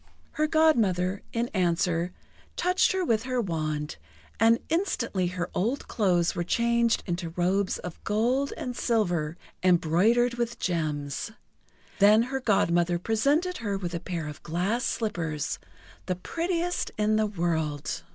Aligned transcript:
Her 0.31 0.47
Godmother, 0.47 1.21
in 1.31 1.49
answer, 1.49 2.11
touched 2.55 2.91
her 2.91 3.05
with 3.05 3.21
her 3.25 3.39
wand, 3.39 3.97
and 4.39 4.57
instantly 4.67 5.27
her 5.27 5.51
old 5.53 5.87
clothes 5.87 6.33
were 6.33 6.43
changed 6.43 7.03
into 7.05 7.29
robes 7.37 7.77
of 7.77 8.03
gold 8.03 8.51
and 8.57 8.75
silver 8.75 9.37
embroidered 9.61 10.39
with 10.39 10.57
gems. 10.57 11.29
Then 11.99 12.23
her 12.33 12.39
Godmother 12.39 12.97
presented 12.97 13.57
her 13.57 13.77
with 13.77 13.93
a 13.93 13.99
pair 13.99 14.27
of 14.27 14.41
glass 14.41 14.85
slippers, 14.85 15.59
the 16.07 16.15
prettiest 16.15 16.89
in 16.97 17.17
the 17.17 17.27
world. 17.27 18.01